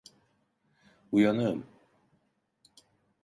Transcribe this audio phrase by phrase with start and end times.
[1.11, 1.63] Uyanığım.